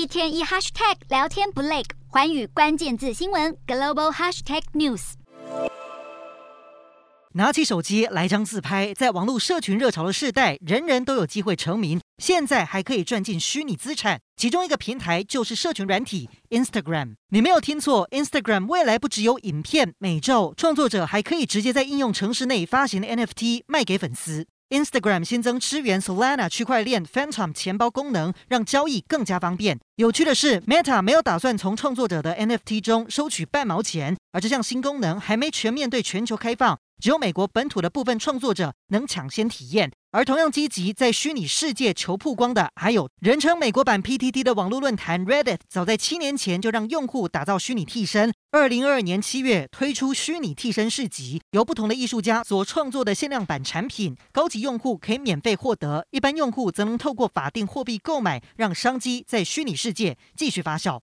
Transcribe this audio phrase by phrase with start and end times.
[0.00, 5.12] 一天一 hashtag 聊天不累，寰宇关键字新闻 global hashtag news。
[7.34, 12.00] 拿起手机来张自拍，在网络社群热潮的世代，人人都有机会成名。
[12.16, 17.16] 现在还可以赚进虚拟资产，其中一个平台就是社群软体 Instagram。
[17.28, 24.46] 你没有听错，Instagram 未来不只有影片、美照，创作者还可以直接在应用程式内发行的 NFT 卖给粉丝。
[24.70, 29.76] Instagram 新增支援 Solana 区块链 Phantom 钱包功能，让交易更加方便。
[29.96, 39.90] 有趣的是，Meta 没有打算从创作者的 NFT 中收取半毛钱，而这项新功能还没全面对全球开放，只有美国本土的部分创作者能抢先体验。
[40.12, 45.60] 而同样积极在虚拟世界求曝光的，还有人称美国版 PTT 的网络论坛 Reddit。
[45.68, 48.34] 早在七年前就让用户打造虚拟替身。
[48.50, 60.98] 二零二二年七月推出虚拟替身市集，由不同的艺术家所创作的限量版产品，高级用户可以免费获得，一般用户则能透过法定货币购买，让商机在虚拟世界继续发酵。